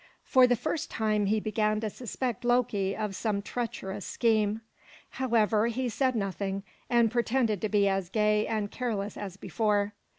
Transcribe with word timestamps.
For 0.23 0.47
the 0.47 0.55
first 0.55 0.89
time 0.89 1.27
he 1.27 1.39
began 1.39 1.79
to 1.81 1.89
suspect 1.91 2.43
Loki 2.43 2.95
of 2.97 3.15
some 3.15 3.43
treacherous 3.43 4.03
scheme. 4.03 4.61
However, 5.11 5.67
he 5.67 5.89
said 5.89 6.15
nothing, 6.15 6.63
and 6.89 7.11
pretended 7.11 7.61
to 7.61 7.69
be 7.69 7.87
as 7.87 8.09
gay 8.09 8.47
and 8.47 8.71
careless 8.71 9.15
as 9.15 9.37
before. 9.37 9.93